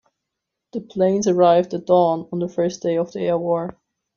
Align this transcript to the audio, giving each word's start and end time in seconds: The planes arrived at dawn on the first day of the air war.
The 0.73 0.81
planes 0.81 1.27
arrived 1.27 1.75
at 1.75 1.85
dawn 1.85 2.27
on 2.31 2.39
the 2.39 2.49
first 2.49 2.81
day 2.81 2.97
of 2.97 3.11
the 3.11 3.19
air 3.21 3.37
war. 3.37 3.77